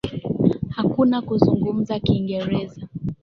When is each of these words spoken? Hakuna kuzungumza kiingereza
Hakuna 0.77 1.15
kuzungumza 1.27 1.99
kiingereza 1.99 2.81